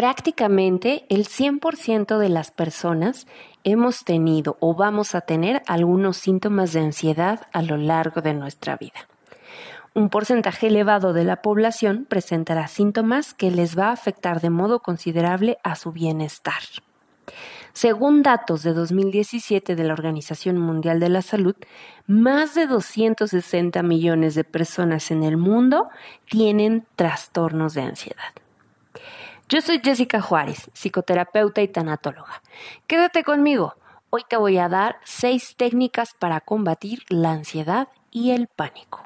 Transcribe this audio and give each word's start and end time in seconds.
Prácticamente 0.00 1.04
el 1.10 1.26
100% 1.26 2.16
de 2.16 2.30
las 2.30 2.50
personas 2.50 3.26
hemos 3.64 4.02
tenido 4.02 4.56
o 4.58 4.74
vamos 4.74 5.14
a 5.14 5.20
tener 5.20 5.62
algunos 5.66 6.16
síntomas 6.16 6.72
de 6.72 6.80
ansiedad 6.80 7.42
a 7.52 7.60
lo 7.60 7.76
largo 7.76 8.22
de 8.22 8.32
nuestra 8.32 8.78
vida. 8.78 9.06
Un 9.92 10.08
porcentaje 10.08 10.68
elevado 10.68 11.12
de 11.12 11.24
la 11.24 11.42
población 11.42 12.06
presentará 12.08 12.66
síntomas 12.66 13.34
que 13.34 13.50
les 13.50 13.78
va 13.78 13.88
a 13.88 13.92
afectar 13.92 14.40
de 14.40 14.48
modo 14.48 14.80
considerable 14.80 15.58
a 15.64 15.76
su 15.76 15.92
bienestar. 15.92 16.62
Según 17.74 18.22
datos 18.22 18.62
de 18.62 18.72
2017 18.72 19.76
de 19.76 19.84
la 19.84 19.92
Organización 19.92 20.56
Mundial 20.56 20.98
de 20.98 21.10
la 21.10 21.20
Salud, 21.20 21.56
más 22.06 22.54
de 22.54 22.66
260 22.66 23.82
millones 23.82 24.34
de 24.34 24.44
personas 24.44 25.10
en 25.10 25.24
el 25.24 25.36
mundo 25.36 25.90
tienen 26.24 26.86
trastornos 26.96 27.74
de 27.74 27.82
ansiedad. 27.82 28.39
Yo 29.50 29.60
soy 29.60 29.80
Jessica 29.82 30.20
Juárez, 30.20 30.70
psicoterapeuta 30.74 31.60
y 31.60 31.66
tanatóloga. 31.66 32.40
Quédate 32.86 33.24
conmigo. 33.24 33.74
Hoy 34.08 34.22
te 34.28 34.36
voy 34.36 34.58
a 34.58 34.68
dar 34.68 35.00
seis 35.04 35.56
técnicas 35.56 36.14
para 36.16 36.40
combatir 36.40 37.02
la 37.08 37.32
ansiedad 37.32 37.88
y 38.12 38.30
el 38.30 38.46
pánico. 38.46 39.04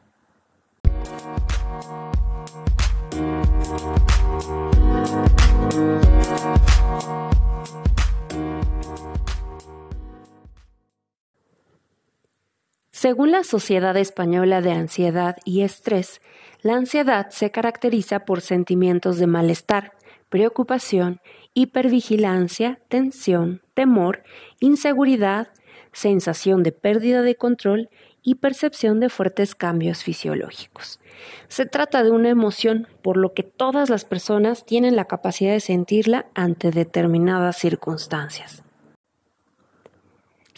Según 12.90 13.32
la 13.32 13.44
Sociedad 13.44 13.96
Española 13.96 14.60
de 14.60 14.72
Ansiedad 14.72 15.38
y 15.46 15.62
Estrés, 15.62 16.20
la 16.60 16.74
ansiedad 16.74 17.30
se 17.30 17.50
caracteriza 17.50 18.26
por 18.26 18.42
sentimientos 18.42 19.18
de 19.18 19.26
malestar, 19.26 19.92
preocupación, 20.34 21.20
hipervigilancia, 21.54 22.80
tensión, 22.88 23.62
temor, 23.72 24.24
inseguridad, 24.58 25.46
sensación 25.92 26.64
de 26.64 26.72
pérdida 26.72 27.22
de 27.22 27.36
control 27.36 27.88
y 28.20 28.34
percepción 28.34 28.98
de 28.98 29.10
fuertes 29.10 29.54
cambios 29.54 30.02
fisiológicos. 30.02 30.98
Se 31.46 31.66
trata 31.66 32.02
de 32.02 32.10
una 32.10 32.30
emoción, 32.30 32.88
por 33.00 33.16
lo 33.16 33.32
que 33.32 33.44
todas 33.44 33.90
las 33.90 34.04
personas 34.04 34.66
tienen 34.66 34.96
la 34.96 35.04
capacidad 35.04 35.52
de 35.52 35.60
sentirla 35.60 36.26
ante 36.34 36.72
determinadas 36.72 37.56
circunstancias. 37.56 38.63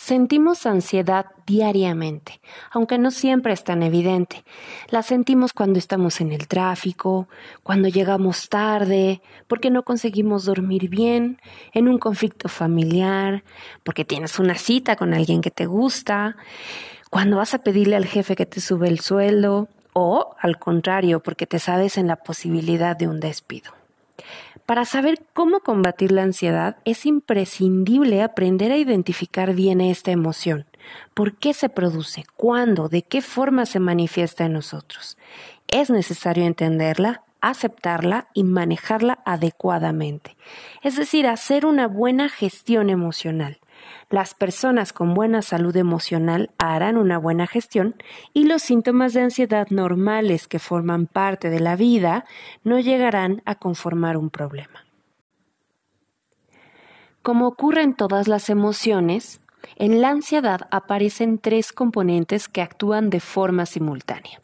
Sentimos 0.07 0.67
ansiedad 0.67 1.27
diariamente, 1.49 2.41
aunque 2.71 2.97
no 2.97 3.11
siempre 3.11 3.53
es 3.53 3.65
tan 3.65 3.83
evidente. 3.83 4.45
La 4.89 5.03
sentimos 5.03 5.53
cuando 5.53 5.81
estamos 5.81 6.21
en 6.21 6.31
el 6.31 6.47
tráfico, 6.47 7.27
cuando 7.65 7.89
llegamos 7.89 8.49
tarde, 8.49 9.21
porque 9.49 9.69
no 9.69 9.83
conseguimos 9.83 10.45
dormir 10.45 10.89
bien, 10.89 11.41
en 11.73 11.89
un 11.89 11.99
conflicto 11.99 12.49
familiar, 12.49 13.43
porque 13.83 14.05
tienes 14.05 14.39
una 14.39 14.55
cita 14.55 14.95
con 14.95 15.13
alguien 15.13 15.41
que 15.41 15.51
te 15.51 15.67
gusta, 15.67 16.37
cuando 17.11 17.39
vas 17.39 17.55
a 17.55 17.65
pedirle 17.65 17.97
al 17.97 18.07
jefe 18.07 18.37
que 18.37 18.47
te 18.47 18.61
sube 18.61 18.87
el 18.87 19.01
sueldo, 19.01 19.67
o 19.93 20.37
al 20.39 20.61
contrario, 20.61 21.19
porque 21.19 21.49
te 21.49 21.59
sabes 21.59 21.99
en 21.99 22.07
la 22.07 22.15
posibilidad 22.15 22.97
de 22.97 23.09
un 23.09 23.19
despido. 23.19 23.73
Para 24.67 24.85
saber 24.85 25.25
cómo 25.33 25.61
combatir 25.61 26.11
la 26.11 26.25
ansiedad 26.25 26.79
es 26.85 27.07
imprescindible 27.07 28.21
aprender 28.23 28.73
a 28.73 28.77
identificar 28.77 29.55
bien 29.55 29.81
esta 29.81 30.11
emoción. 30.11 30.67
¿Por 31.15 31.37
qué 31.37 31.55
se 31.55 31.69
produce? 31.69 32.25
¿Cuándo? 32.37 32.89
¿De 32.89 33.03
qué 33.03 33.23
forma 33.23 33.65
se 33.65 33.79
manifiesta 33.79 34.45
en 34.45 34.55
nosotros? 34.55 35.17
Es 35.69 35.89
necesario 35.89 36.45
entenderla, 36.45 37.23
aceptarla 37.41 38.27
y 38.35 38.43
manejarla 38.43 39.21
adecuadamente. 39.25 40.37
Es 40.83 40.97
decir, 40.97 41.29
hacer 41.29 41.65
una 41.65 41.87
buena 41.87 42.29
gestión 42.29 42.91
emocional. 42.91 43.61
Las 44.11 44.35
personas 44.35 44.93
con 44.93 45.15
buena 45.15 45.43
salud 45.43 45.77
emocional 45.77 46.51
harán 46.59 46.97
una 46.97 47.19
buena 47.19 47.47
gestión 47.47 47.97
y 48.33 48.45
los 48.45 48.63
síntomas 48.63 49.13
de 49.13 49.23
ansiedad 49.23 49.69
normales 49.71 50.49
que 50.49 50.59
forman 50.59 51.07
parte 51.07 51.51
de 51.51 51.61
la 51.61 51.77
vida 51.77 52.25
no 52.65 52.79
llegarán 52.79 53.43
a 53.45 53.57
conformar 53.57 54.17
un 54.17 54.31
problema. 54.31 54.85
Como 57.23 57.49
ocurre 57.49 57.83
en 57.83 57.95
todas 57.95 58.29
las 58.29 58.49
emociones, 58.51 59.41
en 59.75 60.01
la 60.01 60.11
ansiedad 60.11 60.69
aparecen 60.71 61.39
tres 61.39 61.73
componentes 61.73 62.49
que 62.49 62.63
actúan 62.63 63.11
de 63.11 63.19
forma 63.19 63.67
simultánea. 63.67 64.41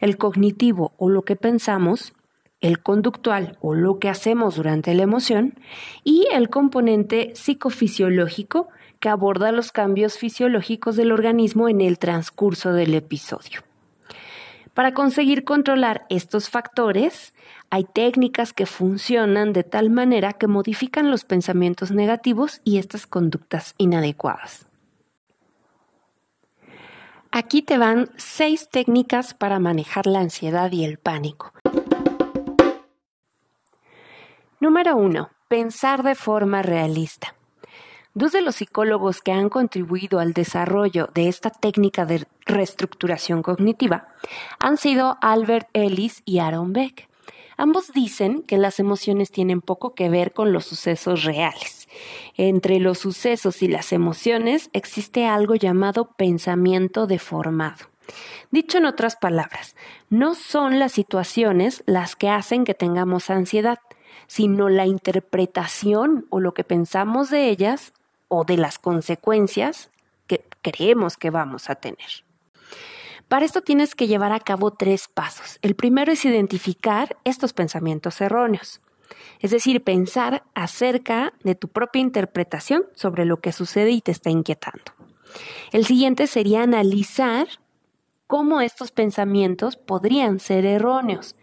El 0.00 0.16
cognitivo 0.16 0.92
o 0.96 1.10
lo 1.10 1.22
que 1.22 1.36
pensamos, 1.36 2.14
el 2.66 2.80
conductual 2.80 3.56
o 3.60 3.74
lo 3.74 3.98
que 3.98 4.08
hacemos 4.08 4.56
durante 4.56 4.94
la 4.94 5.02
emoción 5.02 5.54
y 6.04 6.26
el 6.32 6.50
componente 6.50 7.32
psicofisiológico 7.34 8.68
que 9.00 9.08
aborda 9.08 9.52
los 9.52 9.72
cambios 9.72 10.18
fisiológicos 10.18 10.96
del 10.96 11.12
organismo 11.12 11.68
en 11.68 11.80
el 11.80 11.98
transcurso 11.98 12.72
del 12.72 12.94
episodio. 12.94 13.62
Para 14.74 14.92
conseguir 14.92 15.44
controlar 15.44 16.04
estos 16.10 16.50
factores, 16.50 17.32
hay 17.70 17.84
técnicas 17.84 18.52
que 18.52 18.66
funcionan 18.66 19.54
de 19.54 19.64
tal 19.64 19.88
manera 19.88 20.34
que 20.34 20.48
modifican 20.48 21.10
los 21.10 21.24
pensamientos 21.24 21.92
negativos 21.92 22.60
y 22.62 22.76
estas 22.76 23.06
conductas 23.06 23.74
inadecuadas. 23.78 24.66
Aquí 27.30 27.62
te 27.62 27.78
van 27.78 28.10
seis 28.16 28.68
técnicas 28.70 29.34
para 29.34 29.58
manejar 29.58 30.06
la 30.06 30.20
ansiedad 30.20 30.70
y 30.72 30.84
el 30.84 30.98
pánico. 30.98 31.52
Número 34.58 34.96
1. 34.96 35.28
Pensar 35.48 36.02
de 36.02 36.14
forma 36.14 36.62
realista. 36.62 37.34
Dos 38.14 38.32
de 38.32 38.40
los 38.40 38.56
psicólogos 38.56 39.20
que 39.20 39.30
han 39.30 39.50
contribuido 39.50 40.18
al 40.18 40.32
desarrollo 40.32 41.10
de 41.12 41.28
esta 41.28 41.50
técnica 41.50 42.06
de 42.06 42.26
reestructuración 42.46 43.42
cognitiva 43.42 44.08
han 44.58 44.78
sido 44.78 45.18
Albert 45.20 45.68
Ellis 45.74 46.22
y 46.24 46.38
Aaron 46.38 46.72
Beck. 46.72 47.06
Ambos 47.58 47.92
dicen 47.92 48.42
que 48.44 48.56
las 48.56 48.80
emociones 48.80 49.30
tienen 49.30 49.60
poco 49.60 49.94
que 49.94 50.08
ver 50.08 50.32
con 50.32 50.54
los 50.54 50.64
sucesos 50.64 51.24
reales. 51.24 51.86
Entre 52.38 52.80
los 52.80 52.98
sucesos 52.98 53.62
y 53.62 53.68
las 53.68 53.92
emociones 53.92 54.70
existe 54.72 55.26
algo 55.26 55.54
llamado 55.54 56.12
pensamiento 56.16 57.06
deformado. 57.06 57.84
Dicho 58.50 58.78
en 58.78 58.86
otras 58.86 59.16
palabras, 59.16 59.76
no 60.08 60.34
son 60.34 60.78
las 60.78 60.92
situaciones 60.92 61.82
las 61.84 62.16
que 62.16 62.30
hacen 62.30 62.64
que 62.64 62.72
tengamos 62.72 63.28
ansiedad, 63.28 63.80
sino 64.26 64.68
la 64.68 64.86
interpretación 64.86 66.26
o 66.30 66.40
lo 66.40 66.54
que 66.54 66.64
pensamos 66.64 67.30
de 67.30 67.48
ellas 67.48 67.92
o 68.28 68.44
de 68.44 68.56
las 68.56 68.78
consecuencias 68.78 69.90
que 70.26 70.44
creemos 70.62 71.16
que 71.16 71.30
vamos 71.30 71.70
a 71.70 71.76
tener. 71.76 72.24
Para 73.28 73.44
esto 73.44 73.60
tienes 73.62 73.94
que 73.94 74.06
llevar 74.06 74.32
a 74.32 74.40
cabo 74.40 74.70
tres 74.70 75.08
pasos. 75.08 75.58
El 75.62 75.74
primero 75.74 76.12
es 76.12 76.24
identificar 76.24 77.16
estos 77.24 77.52
pensamientos 77.52 78.20
erróneos, 78.20 78.80
es 79.40 79.50
decir, 79.50 79.82
pensar 79.82 80.44
acerca 80.54 81.32
de 81.42 81.54
tu 81.54 81.68
propia 81.68 82.00
interpretación 82.00 82.84
sobre 82.94 83.24
lo 83.24 83.40
que 83.40 83.52
sucede 83.52 83.90
y 83.90 84.00
te 84.00 84.12
está 84.12 84.30
inquietando. 84.30 84.92
El 85.72 85.84
siguiente 85.86 86.26
sería 86.26 86.62
analizar 86.62 87.48
cómo 88.26 88.60
estos 88.60 88.92
pensamientos 88.92 89.76
podrían 89.76 90.40
ser 90.40 90.64
erróneos, 90.64 91.36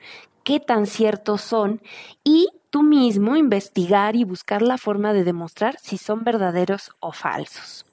qué 0.43 0.59
tan 0.59 0.87
ciertos 0.87 1.41
son 1.41 1.81
y 2.23 2.49
tú 2.73 2.81
mismo 2.81 3.35
investigar 3.35 4.15
y 4.15 4.23
buscar 4.23 4.63
la 4.63 4.79
forma 4.79 5.13
de 5.13 5.23
demostrar 5.23 5.77
si 5.79 5.99
son 5.99 6.23
verdaderos 6.23 6.89
o 6.99 7.11
falsos. 7.11 7.85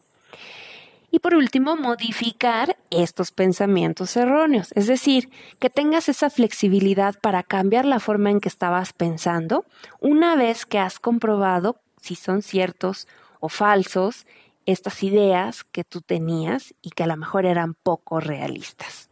Y 1.11 1.19
por 1.19 1.35
último, 1.35 1.77
modificar 1.77 2.79
estos 2.89 3.31
pensamientos 3.31 4.17
erróneos, 4.17 4.73
es 4.75 4.87
decir, 4.87 5.29
que 5.59 5.69
tengas 5.69 6.09
esa 6.09 6.31
flexibilidad 6.31 7.15
para 7.21 7.43
cambiar 7.43 7.85
la 7.85 8.01
forma 8.01 8.31
en 8.31 8.41
que 8.41 8.49
estabas 8.49 8.95
pensando 8.95 9.67
una 10.01 10.35
vez 10.35 10.65
que 10.65 10.79
has 10.79 10.99
comprobado 10.99 11.77
si 12.01 12.15
son 12.15 12.41
ciertos 12.41 13.07
o 13.39 13.51
falsos 13.51 14.27
estas 14.65 15.03
ideas 15.03 15.63
que 15.63 15.85
tú 15.85 16.01
tenías 16.01 16.75
y 16.81 16.89
que 16.93 17.03
a 17.03 17.07
lo 17.07 17.19
mejor 17.19 17.45
eran 17.45 17.75
poco 17.75 18.19
realistas. 18.19 19.11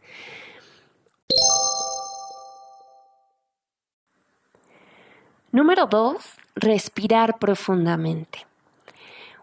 Número 5.51 5.87
dos, 5.87 6.35
respirar 6.55 7.39
profundamente. 7.39 8.48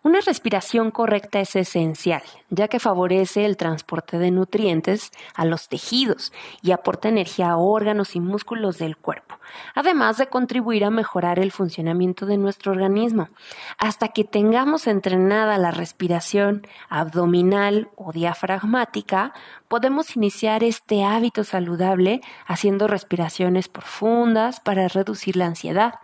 Una 0.06 0.20
respiración 0.20 0.92
correcta 0.92 1.40
es 1.40 1.56
esencial, 1.56 2.22
ya 2.48 2.68
que 2.68 2.78
favorece 2.78 3.44
el 3.44 3.56
transporte 3.56 4.20
de 4.20 4.30
nutrientes 4.30 5.10
a 5.34 5.44
los 5.44 5.68
tejidos 5.68 6.32
y 6.62 6.70
aporta 6.70 7.08
energía 7.08 7.50
a 7.50 7.56
órganos 7.56 8.14
y 8.14 8.20
músculos 8.20 8.78
del 8.78 8.96
cuerpo, 8.96 9.40
además 9.74 10.16
de 10.16 10.28
contribuir 10.28 10.84
a 10.84 10.90
mejorar 10.90 11.40
el 11.40 11.50
funcionamiento 11.50 12.24
de 12.24 12.36
nuestro 12.36 12.70
organismo. 12.70 13.30
Hasta 13.78 14.06
que 14.06 14.22
tengamos 14.22 14.86
entrenada 14.86 15.58
la 15.58 15.72
respiración 15.72 16.64
abdominal 16.88 17.88
o 17.96 18.12
diafragmática, 18.12 19.34
podemos 19.66 20.14
iniciar 20.14 20.62
este 20.62 21.02
hábito 21.02 21.42
saludable 21.42 22.20
haciendo 22.46 22.86
respiraciones 22.86 23.66
profundas 23.66 24.60
para 24.60 24.86
reducir 24.86 25.34
la 25.34 25.46
ansiedad, 25.46 25.94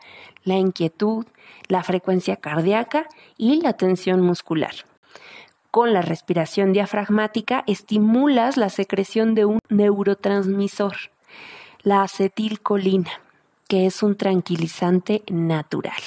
la 0.45 0.57
inquietud, 0.57 1.27
la 1.69 1.83
frecuencia 1.83 2.37
cardíaca 2.37 3.07
y 3.37 3.61
la 3.61 3.73
tensión 3.75 4.21
muscular. 4.21 4.75
Con 5.71 5.93
la 5.93 6.03
respiración 6.03 6.73
diafragmática 6.73 7.65
estimulas 7.67 8.57
la 8.57 8.69
secreción 8.69 9.35
de 9.35 9.47
un 9.47 9.59
neurotransmisor, 9.71 10.95
la 11.83 12.03
acetilcolina, 12.03 13.11
que 13.69 13.87
es 13.87 14.03
un 14.03 14.17
tranquilizante 14.17 15.23
natural. 15.29 16.03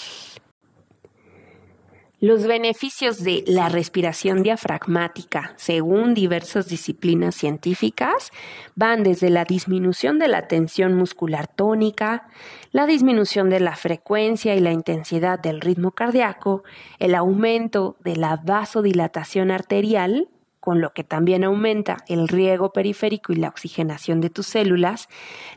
Los 2.27 2.47
beneficios 2.47 3.23
de 3.23 3.43
la 3.45 3.69
respiración 3.69 4.41
diafragmática, 4.41 5.53
según 5.57 6.15
diversas 6.15 6.67
disciplinas 6.67 7.35
científicas, 7.35 8.31
van 8.73 9.03
desde 9.03 9.29
la 9.29 9.45
disminución 9.45 10.17
de 10.17 10.27
la 10.27 10.47
tensión 10.47 10.95
muscular 10.95 11.45
tónica, 11.45 12.27
la 12.71 12.87
disminución 12.87 13.51
de 13.51 13.59
la 13.59 13.75
frecuencia 13.75 14.55
y 14.55 14.59
la 14.59 14.71
intensidad 14.71 15.37
del 15.37 15.61
ritmo 15.61 15.91
cardíaco, 15.91 16.63
el 16.97 17.13
aumento 17.13 17.95
de 18.03 18.15
la 18.15 18.37
vasodilatación 18.37 19.51
arterial, 19.51 20.27
con 20.59 20.81
lo 20.81 20.93
que 20.93 21.03
también 21.03 21.43
aumenta 21.43 21.97
el 22.07 22.27
riego 22.27 22.73
periférico 22.73 23.33
y 23.33 23.35
la 23.35 23.49
oxigenación 23.49 24.19
de 24.19 24.31
tus 24.31 24.47
células, 24.47 25.09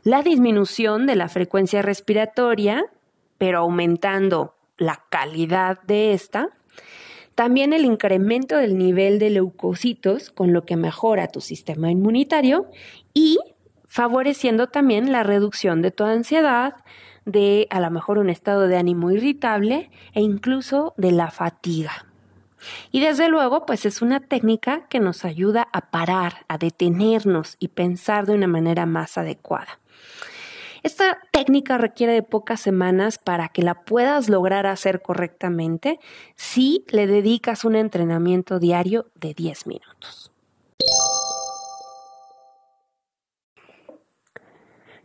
la 0.02 0.20
disminución 0.20 1.06
de 1.06 1.16
la 1.16 1.30
frecuencia 1.30 1.80
respiratoria, 1.80 2.84
pero 3.38 3.60
aumentando 3.60 4.54
la 4.76 5.02
calidad 5.08 5.80
de 5.84 6.12
esta, 6.12 6.50
también 7.38 7.72
el 7.72 7.84
incremento 7.84 8.56
del 8.56 8.76
nivel 8.76 9.20
de 9.20 9.30
leucocitos, 9.30 10.30
con 10.30 10.52
lo 10.52 10.64
que 10.64 10.74
mejora 10.74 11.28
tu 11.28 11.40
sistema 11.40 11.88
inmunitario 11.88 12.66
y 13.14 13.38
favoreciendo 13.86 14.66
también 14.66 15.12
la 15.12 15.22
reducción 15.22 15.80
de 15.80 15.92
tu 15.92 16.02
ansiedad, 16.02 16.74
de 17.26 17.68
a 17.70 17.78
lo 17.78 17.92
mejor 17.92 18.18
un 18.18 18.28
estado 18.28 18.66
de 18.66 18.76
ánimo 18.76 19.12
irritable 19.12 19.88
e 20.14 20.20
incluso 20.20 20.94
de 20.96 21.12
la 21.12 21.30
fatiga. 21.30 22.06
Y 22.90 23.02
desde 23.02 23.28
luego, 23.28 23.66
pues 23.66 23.86
es 23.86 24.02
una 24.02 24.18
técnica 24.18 24.88
que 24.88 24.98
nos 24.98 25.24
ayuda 25.24 25.68
a 25.72 25.92
parar, 25.92 26.44
a 26.48 26.58
detenernos 26.58 27.54
y 27.60 27.68
pensar 27.68 28.26
de 28.26 28.34
una 28.34 28.48
manera 28.48 28.84
más 28.84 29.16
adecuada. 29.16 29.78
Esta 30.82 31.18
técnica 31.32 31.78
requiere 31.78 32.12
de 32.12 32.22
pocas 32.22 32.60
semanas 32.60 33.18
para 33.18 33.48
que 33.48 33.62
la 33.62 33.74
puedas 33.82 34.28
lograr 34.28 34.66
hacer 34.66 35.02
correctamente 35.02 35.98
si 36.36 36.84
le 36.88 37.06
dedicas 37.06 37.64
un 37.64 37.76
entrenamiento 37.76 38.58
diario 38.58 39.06
de 39.14 39.34
10 39.34 39.66
minutos. 39.66 40.32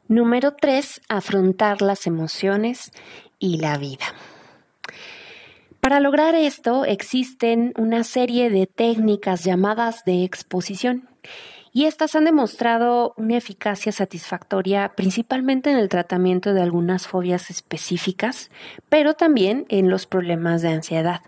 Número 0.07 0.53
3. 0.53 1.01
Afrontar 1.09 1.81
las 1.81 2.05
emociones 2.05 2.91
y 3.39 3.57
la 3.57 3.77
vida. 3.77 4.05
Para 5.79 5.99
lograr 5.99 6.35
esto 6.35 6.85
existen 6.85 7.73
una 7.77 8.03
serie 8.03 8.49
de 8.49 8.67
técnicas 8.67 9.43
llamadas 9.43 10.05
de 10.05 10.23
exposición 10.23 11.09
y 11.73 11.85
estas 11.85 12.15
han 12.15 12.25
demostrado 12.25 13.15
una 13.17 13.35
eficacia 13.35 13.91
satisfactoria 13.91 14.93
principalmente 14.95 15.71
en 15.71 15.77
el 15.77 15.89
tratamiento 15.89 16.53
de 16.53 16.61
algunas 16.61 17.07
fobias 17.07 17.49
específicas, 17.49 18.51
pero 18.89 19.15
también 19.15 19.65
en 19.69 19.89
los 19.89 20.05
problemas 20.05 20.61
de 20.61 20.69
ansiedad. 20.69 21.21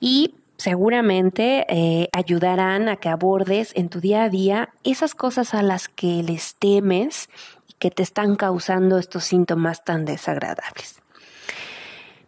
Y 0.00 0.34
seguramente 0.56 1.66
eh, 1.68 2.08
ayudarán 2.12 2.88
a 2.88 2.96
que 2.96 3.08
abordes 3.08 3.72
en 3.76 3.88
tu 3.88 4.00
día 4.00 4.24
a 4.24 4.28
día 4.28 4.70
esas 4.82 5.14
cosas 5.14 5.54
a 5.54 5.62
las 5.62 5.86
que 5.86 6.24
les 6.24 6.56
temes 6.56 7.28
y 7.68 7.74
que 7.74 7.92
te 7.92 8.02
están 8.02 8.34
causando 8.34 8.98
estos 8.98 9.24
síntomas 9.24 9.84
tan 9.84 10.04
desagradables. 10.04 11.00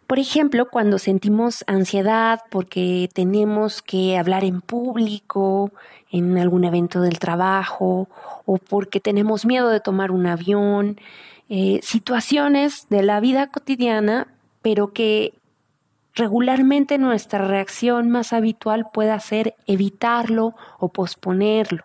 Por 0.09 0.17
ejemplo, 0.17 0.71
cuando 0.71 0.97
sentimos 0.97 1.63
ansiedad 1.67 2.39
porque 2.49 3.11
tenemos 3.13 3.83
que 3.83 4.17
hablar 4.17 4.43
en 4.43 4.59
público, 4.59 5.71
en 6.09 6.35
algún 6.39 6.63
evento 6.63 6.99
del 7.01 7.19
trabajo, 7.19 8.09
o 8.43 8.57
porque 8.57 8.99
tenemos 8.99 9.45
miedo 9.45 9.69
de 9.69 9.79
tomar 9.79 10.09
un 10.09 10.25
avión, 10.25 10.99
eh, 11.47 11.79
situaciones 11.83 12.87
de 12.89 13.03
la 13.03 13.19
vida 13.19 13.51
cotidiana, 13.51 14.25
pero 14.63 14.93
que 14.93 15.35
regularmente 16.15 16.97
nuestra 16.97 17.47
reacción 17.47 18.09
más 18.09 18.33
habitual 18.33 18.87
pueda 18.91 19.19
ser 19.19 19.53
evitarlo 19.67 20.55
o 20.79 20.89
posponerlo. 20.89 21.83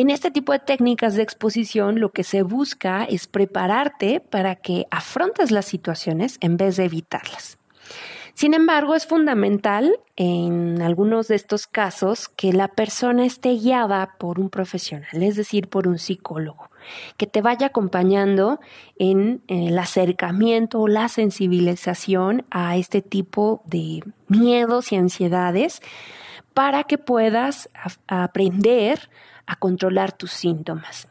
En 0.00 0.08
este 0.08 0.30
tipo 0.30 0.52
de 0.52 0.60
técnicas 0.60 1.14
de 1.14 1.22
exposición 1.22 2.00
lo 2.00 2.10
que 2.10 2.24
se 2.24 2.42
busca 2.42 3.04
es 3.04 3.26
prepararte 3.26 4.20
para 4.20 4.56
que 4.56 4.86
afrontes 4.90 5.50
las 5.50 5.66
situaciones 5.66 6.38
en 6.40 6.56
vez 6.56 6.76
de 6.76 6.86
evitarlas. 6.86 7.58
Sin 8.32 8.54
embargo, 8.54 8.94
es 8.94 9.06
fundamental 9.06 10.00
en 10.16 10.80
algunos 10.80 11.28
de 11.28 11.34
estos 11.34 11.66
casos 11.66 12.30
que 12.30 12.54
la 12.54 12.68
persona 12.68 13.26
esté 13.26 13.50
guiada 13.50 14.14
por 14.18 14.40
un 14.40 14.48
profesional, 14.48 15.22
es 15.22 15.36
decir, 15.36 15.68
por 15.68 15.86
un 15.86 15.98
psicólogo, 15.98 16.70
que 17.18 17.26
te 17.26 17.42
vaya 17.42 17.66
acompañando 17.66 18.58
en 18.98 19.42
el 19.48 19.78
acercamiento 19.78 20.80
o 20.80 20.88
la 20.88 21.10
sensibilización 21.10 22.46
a 22.50 22.78
este 22.78 23.02
tipo 23.02 23.60
de 23.66 24.02
miedos 24.28 24.92
y 24.92 24.96
ansiedades 24.96 25.82
para 26.54 26.84
que 26.84 26.96
puedas 26.96 27.68
aprender 28.06 29.10
a 29.50 29.56
controlar 29.56 30.12
tus 30.12 30.30
síntomas. 30.30 31.08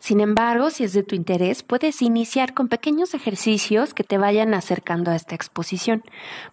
Sin 0.00 0.20
embargo, 0.20 0.68
si 0.70 0.82
es 0.82 0.92
de 0.92 1.04
tu 1.04 1.14
interés, 1.14 1.62
puedes 1.62 2.02
iniciar 2.02 2.54
con 2.54 2.68
pequeños 2.68 3.14
ejercicios 3.14 3.94
que 3.94 4.02
te 4.02 4.18
vayan 4.18 4.52
acercando 4.52 5.12
a 5.12 5.14
esta 5.14 5.36
exposición. 5.36 6.02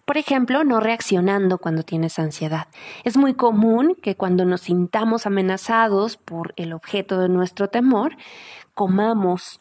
Por 0.06 0.18
ejemplo, 0.18 0.62
no 0.62 0.78
reaccionando 0.78 1.58
cuando 1.58 1.82
tienes 1.82 2.20
ansiedad. 2.20 2.68
Es 3.02 3.16
muy 3.16 3.34
común 3.34 3.96
que 4.00 4.14
cuando 4.14 4.44
nos 4.44 4.62
sintamos 4.62 5.26
amenazados 5.26 6.16
por 6.16 6.54
el 6.56 6.72
objeto 6.72 7.18
de 7.18 7.28
nuestro 7.28 7.68
temor, 7.68 8.16
comamos 8.72 9.60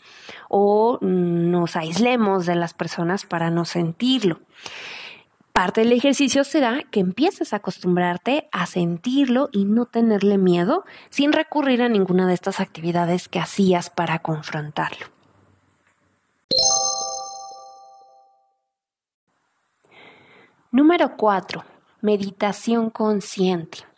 o 0.49 0.99
nos 1.01 1.75
aislemos 1.75 2.45
de 2.45 2.55
las 2.55 2.75
personas 2.75 3.25
para 3.25 3.49
no 3.49 3.65
sentirlo. 3.65 4.37
Parte 5.53 5.81
del 5.81 5.91
ejercicio 5.91 6.45
será 6.45 6.81
que 6.91 7.01
empieces 7.01 7.51
a 7.51 7.57
acostumbrarte 7.57 8.47
a 8.53 8.65
sentirlo 8.65 9.49
y 9.51 9.65
no 9.65 9.85
tenerle 9.85 10.37
miedo 10.37 10.85
sin 11.09 11.33
recurrir 11.33 11.81
a 11.81 11.89
ninguna 11.89 12.25
de 12.25 12.33
estas 12.33 12.61
actividades 12.61 13.27
que 13.27 13.39
hacías 13.39 13.89
para 13.89 14.19
confrontarlo. 14.19 15.07
Número 20.71 21.17
4. 21.17 21.65
Meditación 21.99 22.89
consciente. 22.89 23.90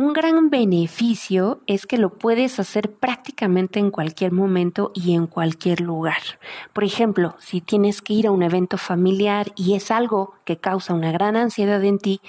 Un 0.00 0.14
gran 0.14 0.48
beneficio 0.48 1.60
es 1.66 1.84
que 1.84 1.98
lo 1.98 2.14
puedes 2.14 2.58
hacer 2.58 2.90
prácticamente 2.90 3.80
en 3.80 3.90
cualquier 3.90 4.32
momento 4.32 4.92
y 4.94 5.12
en 5.12 5.26
cualquier 5.26 5.82
lugar. 5.82 6.22
Por 6.72 6.84
ejemplo, 6.84 7.36
si 7.38 7.60
tienes 7.60 8.00
que 8.00 8.14
ir 8.14 8.26
a 8.26 8.30
un 8.30 8.42
evento 8.42 8.78
familiar 8.78 9.52
y 9.56 9.74
es 9.74 9.90
algo 9.90 10.36
que 10.46 10.56
causa 10.56 10.94
una 10.94 11.12
gran 11.12 11.36
ansiedad 11.36 11.84
en 11.84 11.98
ti, 11.98 12.22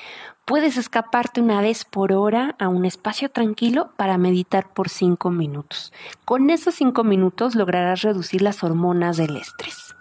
puedes 0.43 0.75
escaparte 0.75 1.39
una 1.39 1.61
vez 1.61 1.85
por 1.85 2.11
hora 2.11 2.57
a 2.59 2.67
un 2.67 2.83
espacio 2.83 3.29
tranquilo 3.29 3.93
para 3.95 4.17
meditar 4.17 4.73
por 4.73 4.89
cinco 4.89 5.29
minutos. 5.31 5.93
Con 6.25 6.49
esos 6.49 6.75
cinco 6.75 7.05
minutos 7.05 7.55
lograrás 7.55 8.01
reducir 8.01 8.41
las 8.41 8.65
hormonas 8.65 9.15
del 9.15 9.37
estrés. 9.37 9.95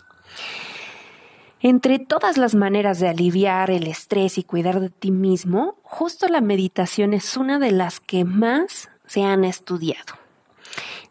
Entre 1.62 1.98
todas 1.98 2.38
las 2.38 2.54
maneras 2.54 3.00
de 3.00 3.08
aliviar 3.08 3.70
el 3.70 3.86
estrés 3.86 4.38
y 4.38 4.44
cuidar 4.44 4.80
de 4.80 4.88
ti 4.88 5.10
mismo, 5.10 5.76
justo 5.82 6.26
la 6.26 6.40
meditación 6.40 7.12
es 7.12 7.36
una 7.36 7.58
de 7.58 7.70
las 7.70 8.00
que 8.00 8.24
más 8.24 8.88
se 9.06 9.24
han 9.24 9.44
estudiado. 9.44 10.14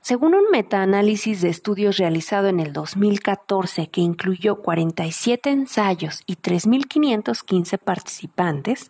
Según 0.01 0.34
un 0.34 0.50
metaanálisis 0.50 1.41
de 1.41 1.50
estudios 1.50 1.98
realizado 1.98 2.48
en 2.48 2.60
el 2.60 2.74
2014 2.74 3.89
que 3.89 4.01
incluyó 4.01 4.63
47 4.63 5.51
ensayos 5.51 6.24
y 6.25 6.38
3.515 6.38 7.77
participantes, 7.77 8.89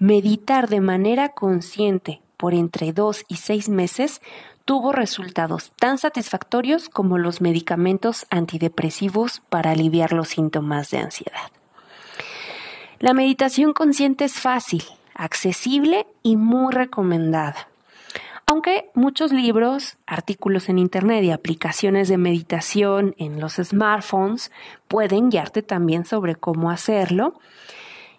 meditar 0.00 0.68
de 0.68 0.80
manera 0.80 1.28
consciente 1.28 2.20
por 2.36 2.52
entre 2.52 2.92
dos 2.92 3.24
y 3.28 3.36
seis 3.36 3.68
meses 3.68 4.20
tuvo 4.66 4.92
resultados 4.92 5.70
tan 5.76 5.96
satisfactorios 5.96 6.90
como 6.90 7.16
los 7.16 7.40
medicamentos 7.40 8.26
antidepresivos 8.30 9.40
para 9.48 9.70
aliviar 9.70 10.12
los 10.12 10.28
síntomas 10.28 10.90
de 10.90 10.98
ansiedad. 10.98 11.50
La 12.98 13.14
meditación 13.14 13.72
consciente 13.72 14.24
es 14.24 14.34
fácil, 14.34 14.82
accesible 15.14 16.06
y 16.22 16.36
muy 16.36 16.74
recomendada. 16.74 17.68
Aunque 18.44 18.90
muchos 18.94 19.32
libros, 19.32 19.98
artículos 20.06 20.68
en 20.68 20.78
Internet 20.78 21.22
y 21.24 21.30
aplicaciones 21.30 22.08
de 22.08 22.18
meditación 22.18 23.14
en 23.18 23.40
los 23.40 23.54
smartphones 23.54 24.50
pueden 24.88 25.30
guiarte 25.30 25.62
también 25.62 26.04
sobre 26.04 26.34
cómo 26.34 26.70
hacerlo, 26.70 27.38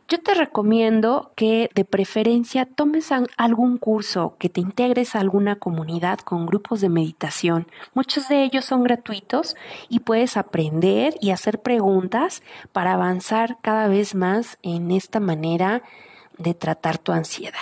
yo 0.08 0.22
te 0.22 0.34
recomiendo 0.34 1.34
que 1.36 1.70
de 1.76 1.84
preferencia 1.84 2.66
tomes 2.66 3.12
algún 3.36 3.78
curso, 3.78 4.36
que 4.40 4.48
te 4.48 4.62
integres 4.62 5.16
a 5.16 5.20
alguna 5.20 5.58
comunidad 5.58 6.20
con 6.20 6.46
grupos 6.46 6.80
de 6.80 6.88
meditación. 6.88 7.68
Muchos 7.94 8.30
de 8.30 8.44
ellos 8.44 8.64
son 8.64 8.84
gratuitos 8.84 9.56
y 9.90 10.00
puedes 10.00 10.38
aprender 10.38 11.16
y 11.20 11.32
hacer 11.32 11.62
preguntas 11.62 12.42
para 12.72 12.94
avanzar 12.94 13.58
cada 13.62 13.88
vez 13.90 14.16
más 14.16 14.58
en 14.62 14.92
esta 14.92 15.20
manera 15.20 15.84
de 16.38 16.54
tratar 16.54 16.98
tu 16.98 17.12
ansiedad. 17.12 17.60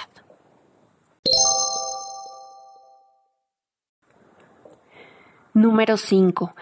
Número 5.54 5.98
5. 5.98 6.54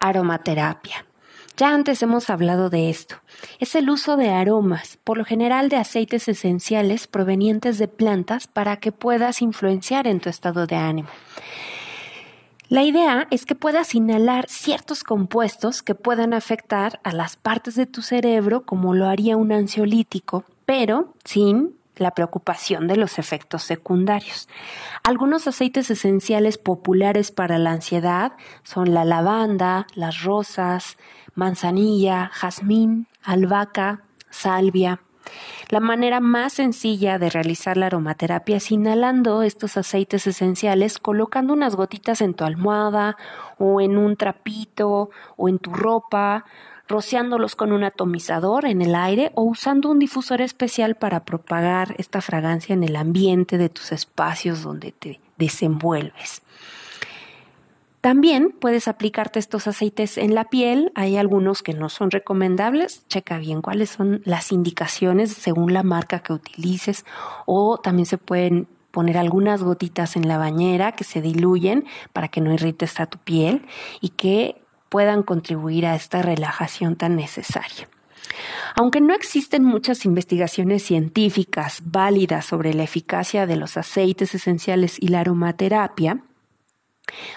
Aromaterapia. 0.00 1.06
Ya 1.56 1.74
antes 1.74 2.02
hemos 2.02 2.30
hablado 2.30 2.70
de 2.70 2.90
esto. 2.90 3.16
Es 3.58 3.74
el 3.74 3.90
uso 3.90 4.16
de 4.16 4.30
aromas, 4.30 4.98
por 5.04 5.18
lo 5.18 5.24
general 5.24 5.68
de 5.68 5.76
aceites 5.76 6.26
esenciales 6.28 7.06
provenientes 7.06 7.78
de 7.78 7.88
plantas 7.88 8.46
para 8.46 8.78
que 8.78 8.92
puedas 8.92 9.42
influenciar 9.42 10.06
en 10.06 10.20
tu 10.20 10.28
estado 10.30 10.66
de 10.66 10.76
ánimo. 10.76 11.08
La 12.70 12.84
idea 12.84 13.26
es 13.32 13.46
que 13.46 13.56
puedas 13.56 13.96
inhalar 13.96 14.48
ciertos 14.48 15.02
compuestos 15.02 15.82
que 15.82 15.96
puedan 15.96 16.32
afectar 16.32 17.00
a 17.02 17.12
las 17.12 17.36
partes 17.36 17.74
de 17.74 17.86
tu 17.86 18.00
cerebro 18.00 18.64
como 18.64 18.94
lo 18.94 19.08
haría 19.08 19.36
un 19.36 19.50
ansiolítico, 19.50 20.44
pero 20.66 21.12
sin 21.24 21.74
la 21.96 22.12
preocupación 22.12 22.86
de 22.86 22.96
los 22.96 23.18
efectos 23.18 23.64
secundarios. 23.64 24.48
Algunos 25.02 25.46
aceites 25.46 25.90
esenciales 25.90 26.58
populares 26.58 27.30
para 27.32 27.58
la 27.58 27.72
ansiedad 27.72 28.32
son 28.62 28.94
la 28.94 29.04
lavanda, 29.04 29.86
las 29.94 30.22
rosas, 30.22 30.96
manzanilla, 31.34 32.30
jazmín, 32.32 33.06
albahaca, 33.22 34.02
salvia. 34.30 35.00
La 35.68 35.80
manera 35.80 36.20
más 36.20 36.54
sencilla 36.54 37.18
de 37.18 37.30
realizar 37.30 37.76
la 37.76 37.86
aromaterapia 37.86 38.56
es 38.56 38.72
inhalando 38.72 39.42
estos 39.42 39.76
aceites 39.76 40.26
esenciales, 40.26 40.98
colocando 40.98 41.52
unas 41.52 41.76
gotitas 41.76 42.20
en 42.20 42.34
tu 42.34 42.44
almohada 42.44 43.16
o 43.58 43.80
en 43.80 43.96
un 43.96 44.16
trapito 44.16 45.10
o 45.36 45.48
en 45.48 45.58
tu 45.58 45.72
ropa, 45.72 46.44
rociándolos 46.88 47.54
con 47.54 47.70
un 47.70 47.84
atomizador 47.84 48.66
en 48.66 48.82
el 48.82 48.96
aire 48.96 49.30
o 49.36 49.42
usando 49.42 49.90
un 49.90 50.00
difusor 50.00 50.40
especial 50.40 50.96
para 50.96 51.24
propagar 51.24 51.94
esta 51.98 52.20
fragancia 52.20 52.72
en 52.72 52.82
el 52.82 52.96
ambiente 52.96 53.58
de 53.58 53.68
tus 53.68 53.92
espacios 53.92 54.62
donde 54.62 54.90
te 54.90 55.20
desenvuelves. 55.38 56.42
También 58.00 58.56
puedes 58.58 58.88
aplicarte 58.88 59.38
estos 59.38 59.66
aceites 59.66 60.16
en 60.16 60.34
la 60.34 60.44
piel. 60.44 60.90
Hay 60.94 61.18
algunos 61.18 61.62
que 61.62 61.74
no 61.74 61.90
son 61.90 62.10
recomendables. 62.10 63.04
Checa 63.08 63.38
bien 63.38 63.60
cuáles 63.60 63.90
son 63.90 64.22
las 64.24 64.52
indicaciones 64.52 65.32
según 65.32 65.74
la 65.74 65.82
marca 65.82 66.20
que 66.20 66.32
utilices. 66.32 67.04
O 67.44 67.78
también 67.78 68.06
se 68.06 68.16
pueden 68.16 68.68
poner 68.90 69.18
algunas 69.18 69.62
gotitas 69.62 70.16
en 70.16 70.28
la 70.28 70.38
bañera 70.38 70.92
que 70.92 71.04
se 71.04 71.20
diluyen 71.20 71.84
para 72.12 72.28
que 72.28 72.40
no 72.40 72.52
irrites 72.52 72.98
a 73.00 73.06
tu 73.06 73.18
piel 73.18 73.66
y 74.00 74.10
que 74.10 74.62
puedan 74.88 75.22
contribuir 75.22 75.86
a 75.86 75.94
esta 75.94 76.22
relajación 76.22 76.96
tan 76.96 77.16
necesaria. 77.16 77.88
Aunque 78.74 79.00
no 79.00 79.14
existen 79.14 79.62
muchas 79.62 80.04
investigaciones 80.04 80.82
científicas 80.82 81.82
válidas 81.84 82.46
sobre 82.46 82.72
la 82.72 82.84
eficacia 82.84 83.46
de 83.46 83.56
los 83.56 83.76
aceites 83.76 84.34
esenciales 84.34 84.96
y 85.00 85.08
la 85.08 85.20
aromaterapia, 85.20 86.22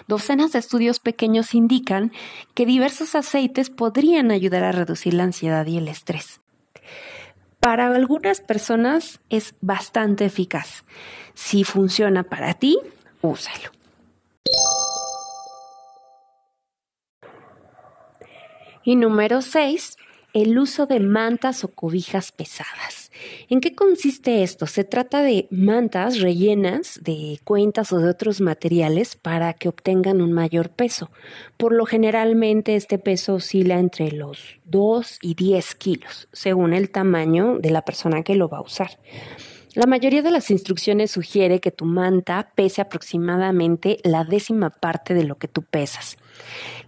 Docenas 0.07 0.51
de 0.51 0.59
estudios 0.59 0.99
pequeños 0.99 1.53
indican 1.53 2.11
que 2.53 2.65
diversos 2.65 3.15
aceites 3.15 3.69
podrían 3.69 4.31
ayudar 4.31 4.63
a 4.63 4.71
reducir 4.71 5.13
la 5.13 5.23
ansiedad 5.23 5.65
y 5.65 5.77
el 5.77 5.87
estrés. 5.87 6.41
Para 7.59 7.87
algunas 7.87 8.41
personas 8.41 9.21
es 9.29 9.55
bastante 9.61 10.25
eficaz. 10.25 10.83
Si 11.33 11.63
funciona 11.63 12.23
para 12.23 12.53
ti, 12.55 12.77
úsalo. 13.21 13.71
Y 18.83 18.97
número 18.97 19.41
6, 19.41 19.97
el 20.33 20.59
uso 20.59 20.87
de 20.87 20.99
mantas 20.99 21.63
o 21.63 21.69
cobijas 21.69 22.31
pesadas. 22.31 23.02
¿En 23.50 23.62
qué 23.62 23.75
consiste 23.75 24.43
esto? 24.43 24.67
Se 24.67 24.84
trata 24.84 25.22
de 25.22 25.48
mantas 25.51 26.20
rellenas 26.20 27.00
de 27.03 27.39
cuentas 27.43 27.91
o 27.91 28.00
de 28.00 28.10
otros 28.10 28.41
materiales 28.41 29.15
para 29.15 29.53
que 29.53 29.70
obtengan 29.70 30.22
un 30.22 30.34
mayor 30.34 30.70
peso. 30.70 31.10
Por 31.58 31.74
lo 31.74 31.86
generalmente 31.86 32.75
este 32.75 32.98
peso 32.98 33.36
oscila 33.36 33.79
entre 33.79 34.12
los 34.12 34.60
2 34.65 35.20
y 35.22 35.36
10 35.36 35.75
kilos, 35.75 36.27
según 36.32 36.74
el 36.74 36.89
tamaño 36.89 37.60
de 37.60 37.72
la 37.72 37.84
persona 37.84 38.24
que 38.24 38.36
lo 38.36 38.50
va 38.50 38.60
a 38.60 38.62
usar. 38.62 38.98
La 39.73 39.87
mayoría 39.87 40.21
de 40.21 40.29
las 40.29 40.51
instrucciones 40.51 41.09
sugiere 41.09 41.59
que 41.59 41.71
tu 41.71 41.85
manta 41.85 42.51
pese 42.53 42.79
aproximadamente 42.79 43.97
la 44.03 44.23
décima 44.23 44.69
parte 44.69 45.15
de 45.15 45.23
lo 45.23 45.39
que 45.39 45.47
tú 45.47 45.63
pesas. 45.63 46.17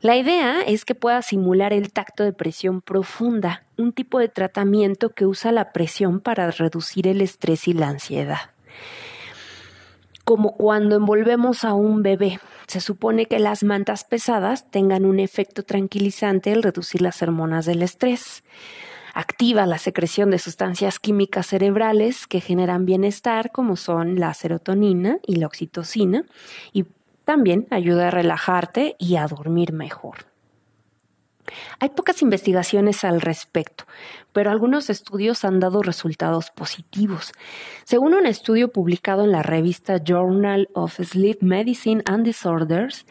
La 0.02 0.18
idea 0.18 0.62
es 0.62 0.86
que 0.86 0.94
pueda 0.94 1.24
simular 1.24 1.74
el 1.74 1.92
tacto 1.92 2.24
de 2.24 2.32
presión 2.32 2.82
profunda, 2.82 3.64
un 3.78 3.92
tipo 3.92 4.20
de 4.20 4.30
tratamiento 4.30 5.10
que 5.10 5.26
usa 5.26 5.52
la 5.52 5.74
presión 5.74 6.20
para 6.20 6.52
reducir 6.52 7.08
el 7.08 7.22
estrés 7.22 7.68
y 7.68 7.74
la 7.74 7.88
ansiedad. 7.88 8.52
Como 10.24 10.56
cuando 10.56 10.96
envolvemos 10.96 11.64
a 11.64 11.74
un 11.74 12.04
bebé, 12.04 12.40
se 12.68 12.82
supone 12.82 13.26
que 13.26 13.40
las 13.40 13.64
mantas 13.64 14.04
pesadas 14.04 14.70
tengan 14.70 15.06
un 15.06 15.20
efecto 15.20 15.64
tranquilizante 15.64 16.52
al 16.52 16.62
reducir 16.62 17.02
las 17.02 17.22
hormonas 17.24 17.66
del 17.66 17.82
estrés 17.82 18.44
activa 19.16 19.66
la 19.66 19.78
secreción 19.78 20.30
de 20.30 20.40
sustancias 20.40 21.00
químicas 21.00 21.48
cerebrales 21.48 22.28
que 22.28 22.42
generan 22.42 22.86
bienestar, 22.86 23.52
como 23.52 23.78
son 23.78 24.20
la 24.20 24.34
serotonina 24.34 25.20
y 25.26 25.38
la 25.38 25.48
oxitocina, 25.48 26.26
y 26.74 26.86
también 27.24 27.66
ayuda 27.72 28.10
a 28.10 28.12
relajarte 28.12 28.96
y 29.00 29.16
a 29.16 29.26
dormir 29.26 29.72
mejor. 29.72 30.28
Hay 31.80 31.90
pocas 31.90 32.22
investigaciones 32.22 33.06
al 33.06 33.22
respecto, 33.22 33.86
pero 34.34 34.52
algunos 34.52 34.90
estudios 34.90 35.46
han 35.46 35.62
dado 35.62 35.82
resultados 35.82 36.50
positivos. 36.50 37.32
Según 37.86 38.16
un 38.16 38.26
estudio 38.26 38.74
publicado 38.74 39.24
en 39.24 39.32
la 39.32 39.44
revista 39.44 40.04
Journal 40.04 40.68
of 40.74 41.00
Sleep 41.00 41.42
Medicine 41.42 42.02
and 42.06 42.26
Disorders, 42.26 43.06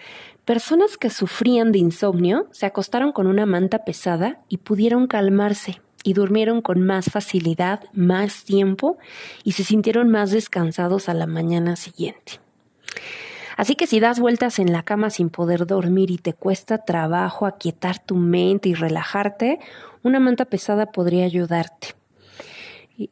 personas 0.44 0.98
que 0.98 1.08
sufrían 1.08 1.72
de 1.72 1.78
insomnio 1.78 2.48
se 2.50 2.66
acostaron 2.66 3.12
con 3.12 3.26
una 3.26 3.46
manta 3.46 3.84
pesada 3.84 4.40
y 4.48 4.58
pudieron 4.58 5.06
calmarse 5.06 5.80
y 6.04 6.12
durmieron 6.12 6.62
con 6.62 6.82
más 6.82 7.06
facilidad, 7.10 7.80
más 7.92 8.44
tiempo 8.44 8.98
y 9.42 9.52
se 9.52 9.64
sintieron 9.64 10.10
más 10.10 10.30
descansados 10.30 11.08
a 11.08 11.14
la 11.14 11.26
mañana 11.26 11.74
siguiente. 11.74 12.38
Así 13.56 13.74
que 13.74 13.86
si 13.86 13.98
das 13.98 14.20
vueltas 14.20 14.58
en 14.58 14.72
la 14.72 14.82
cama 14.82 15.10
sin 15.10 15.30
poder 15.30 15.66
dormir 15.66 16.10
y 16.10 16.18
te 16.18 16.34
cuesta 16.34 16.78
trabajo 16.78 17.46
aquietar 17.46 17.98
tu 17.98 18.16
mente 18.16 18.68
y 18.68 18.74
relajarte, 18.74 19.58
una 20.02 20.20
manta 20.20 20.44
pesada 20.44 20.86
podría 20.86 21.24
ayudarte. 21.24 21.94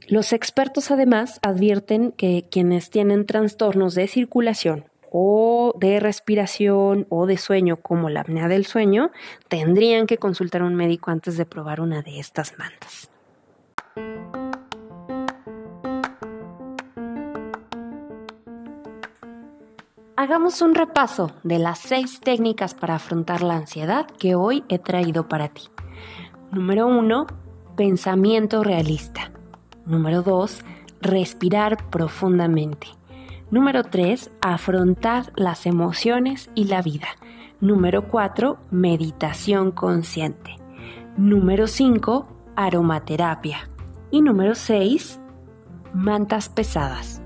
Los 0.07 0.33
expertos 0.33 0.91
además 0.91 1.41
advierten 1.43 2.13
que 2.13 2.47
quienes 2.51 2.91
tienen 2.91 3.27
trastornos 3.27 3.95
de 3.95 4.07
circulación 4.07 4.92
o 5.13 5.75
de 5.79 6.01
respiración 6.01 7.07
o 7.11 7.27
de 7.27 7.37
sueño 7.37 7.77
como 7.77 8.09
la 8.09 8.23
apnea 8.23 8.49
del 8.49 8.65
sueño, 8.65 9.11
tendrían 9.49 10.07
que 10.07 10.17
consultar 10.17 10.63
a 10.63 10.65
un 10.65 10.75
médico 10.75 11.11
antes 11.11 11.37
de 11.37 11.45
probar 11.45 11.81
una 11.81 12.01
de 12.01 12.19
estas 12.19 12.59
mantas. 12.59 13.11
Hagamos 20.17 20.63
un 20.63 20.75
repaso 20.75 21.33
de 21.43 21.59
las 21.59 21.79
seis 21.79 22.21
técnicas 22.21 22.75
para 22.75 22.95
afrontar 22.95 23.43
la 23.43 23.57
ansiedad 23.57 24.07
que 24.07 24.35
hoy 24.35 24.65
he 24.69 24.79
traído 24.79 25.29
para 25.29 25.49
ti. 25.49 25.65
Número 26.53 26.87
uno, 26.87 27.27
pensamiento 27.77 28.63
realista. 28.63 29.33
Número 29.85 30.23
dos, 30.23 30.65
respirar 31.01 31.91
profundamente. 31.91 32.87
Número 33.53 33.85
3. 33.85 34.31
Afrontar 34.41 35.31
las 35.37 35.67
emociones 35.67 36.49
y 36.55 36.65
la 36.65 36.81
vida. 36.81 37.09
Número 37.61 38.09
4. 38.09 38.57
Meditación 38.71 39.73
consciente. 39.73 40.57
Número 41.19 41.67
5. 41.67 42.29
Aromaterapia. 42.57 43.69
Y 44.11 44.23
número 44.23 44.55
6. 44.55 45.21
Mantas 45.93 46.49
pesadas. 46.49 47.21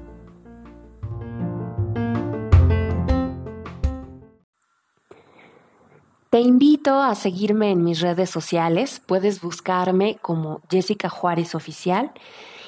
Te 6.31 6.41
invito 6.41 7.01
a 7.01 7.15
seguirme 7.15 7.71
en 7.71 7.85
mis 7.85 8.01
redes 8.01 8.31
sociales. 8.31 9.01
Puedes 9.07 9.41
buscarme 9.41 10.19
como 10.21 10.61
Jessica 10.69 11.09
Juárez 11.09 11.55
Oficial 11.55 12.11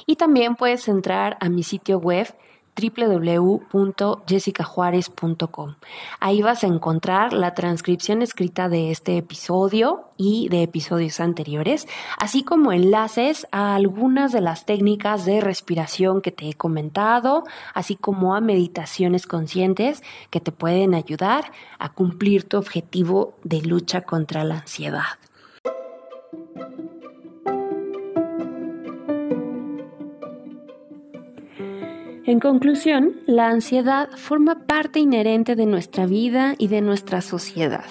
y 0.07 0.15
también 0.15 0.55
puedes 0.55 0.87
entrar 0.87 1.37
a 1.41 1.49
mi 1.49 1.65
sitio 1.65 1.99
web 1.99 2.29
www.jessicajuárez.com. 2.79 5.75
Ahí 6.21 6.43
vas 6.43 6.63
a 6.65 6.69
encontrar 6.69 7.33
la 7.33 7.55
transcripción 7.55 8.23
escrita 8.23 8.69
de 8.69 8.91
este 8.91 9.17
episodio 9.17 10.05
y 10.17 10.49
de 10.49 10.63
episodios 10.63 11.21
anteriores, 11.21 11.87
así 12.19 12.43
como 12.43 12.73
enlaces 12.73 13.47
a 13.53 13.75
algunas 13.75 14.33
de 14.33 14.41
las 14.41 14.65
técnicas 14.67 15.25
de 15.25 15.41
respiración 15.41 16.21
que 16.21 16.33
te 16.33 16.49
he 16.49 16.55
comentado, 16.55 17.45
así 17.75 17.97
como 17.97 18.35
a 18.35 18.41
meditaciones 18.41 19.27
conscientes 19.27 20.03
que 20.31 20.41
te 20.41 20.53
pueden 20.53 20.95
ayudar 20.95 21.53
a 21.79 21.93
cumplir 21.93 22.49
tu 22.49 22.59
objetivo 22.59 23.35
de 23.45 23.63
lucha 23.63 24.03
contra 24.03 24.45
la 24.45 24.59
ansiedad. 24.59 25.05
En 32.29 32.41
conclusión, 32.41 33.15
la 33.25 33.49
ansiedad 33.49 34.11
forma 34.11 34.67
parte 34.67 35.01
inherente 35.01 35.57
de 35.57 35.65
nuestra 35.65 36.05
vida 36.05 36.55
y 36.59 36.69
de 36.69 36.83
nuestra 36.83 37.23
sociedad, 37.23 37.87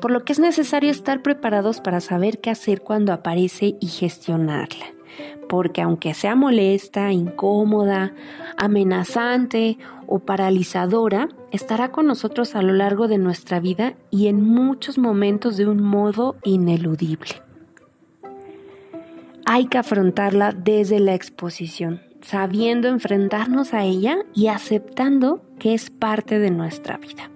por 0.00 0.12
lo 0.12 0.24
que 0.24 0.32
es 0.32 0.38
necesario 0.38 0.92
estar 0.92 1.22
preparados 1.22 1.80
para 1.80 2.00
saber 2.00 2.38
qué 2.40 2.50
hacer 2.50 2.82
cuando 2.82 3.12
aparece 3.12 3.74
y 3.80 3.88
gestionarla. 3.88 4.86
Porque 5.48 5.82
aunque 5.82 6.14
sea 6.14 6.36
molesta, 6.36 7.10
incómoda, 7.10 8.14
amenazante 8.56 9.76
o 10.06 10.20
paralizadora, 10.20 11.28
estará 11.50 11.90
con 11.90 12.06
nosotros 12.06 12.54
a 12.54 12.62
lo 12.62 12.74
largo 12.74 13.08
de 13.08 13.18
nuestra 13.18 13.58
vida 13.58 13.94
y 14.08 14.28
en 14.28 14.40
muchos 14.40 14.98
momentos 14.98 15.56
de 15.56 15.66
un 15.66 15.82
modo 15.82 16.36
ineludible. 16.44 17.42
Hay 19.46 19.66
que 19.66 19.78
afrontarla 19.78 20.52
desde 20.52 21.00
la 21.00 21.14
exposición, 21.14 22.02
sabiendo 22.24 22.88
enfrentarnos 22.88 23.74
a 23.74 23.84
ella 23.84 24.18
y 24.34 24.48
aceptando 24.48 25.42
que 25.58 25.74
es 25.74 25.90
parte 25.90 26.38
de 26.38 26.50
nuestra 26.50 26.96
vida. 26.96 27.30